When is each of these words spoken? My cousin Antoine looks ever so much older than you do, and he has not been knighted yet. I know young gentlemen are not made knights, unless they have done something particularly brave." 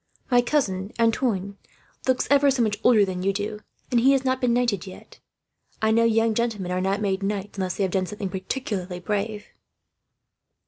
My 0.31 0.41
cousin 0.41 0.91
Antoine 0.99 1.59
looks 2.07 2.27
ever 2.31 2.49
so 2.49 2.63
much 2.63 2.79
older 2.83 3.05
than 3.05 3.21
you 3.21 3.31
do, 3.31 3.59
and 3.91 3.99
he 3.99 4.13
has 4.13 4.25
not 4.25 4.41
been 4.41 4.51
knighted 4.51 4.87
yet. 4.87 5.19
I 5.79 5.91
know 5.91 6.05
young 6.05 6.33
gentlemen 6.33 6.71
are 6.71 6.81
not 6.81 7.01
made 7.01 7.21
knights, 7.21 7.59
unless 7.59 7.77
they 7.77 7.83
have 7.83 7.91
done 7.91 8.07
something 8.07 8.29
particularly 8.29 8.99
brave." 8.99 9.45